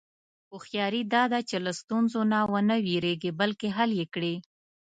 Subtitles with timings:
[0.51, 4.33] هوښیاري دا ده چې له ستونزو نه و نه وېرېږې، بلکې حل یې کړې.